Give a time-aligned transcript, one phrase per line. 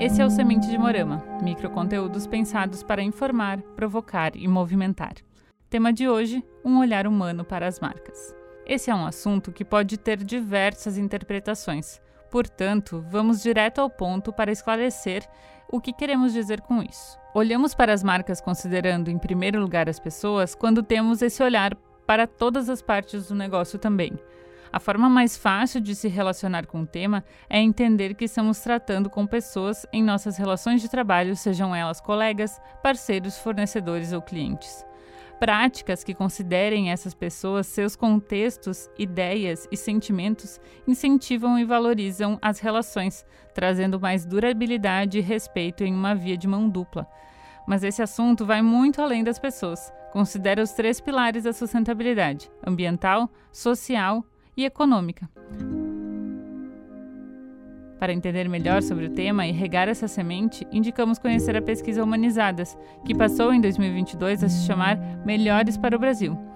[0.00, 5.14] Esse é o Semente de Morama, microconteúdos pensados para informar, provocar e movimentar.
[5.70, 8.34] Tema de hoje: um olhar humano para as marcas.
[8.66, 12.00] Esse é um assunto que pode ter diversas interpretações,
[12.32, 15.22] portanto, vamos direto ao ponto para esclarecer
[15.70, 17.16] o que queremos dizer com isso.
[17.32, 22.26] Olhamos para as marcas considerando, em primeiro lugar, as pessoas quando temos esse olhar para
[22.26, 24.18] todas as partes do negócio também.
[24.76, 29.08] A forma mais fácil de se relacionar com o tema é entender que estamos tratando
[29.08, 34.84] com pessoas em nossas relações de trabalho, sejam elas colegas, parceiros, fornecedores ou clientes.
[35.40, 43.24] Práticas que considerem essas pessoas, seus contextos, ideias e sentimentos incentivam e valorizam as relações,
[43.54, 47.08] trazendo mais durabilidade e respeito em uma via de mão dupla.
[47.66, 49.90] Mas esse assunto vai muito além das pessoas.
[50.12, 54.22] Considera os três pilares da sustentabilidade: ambiental, social
[54.56, 55.28] e econômica.
[57.98, 62.76] Para entender melhor sobre o tema e regar essa semente, indicamos conhecer a pesquisa Humanizadas,
[63.04, 66.55] que passou em 2022 a se chamar Melhores para o Brasil.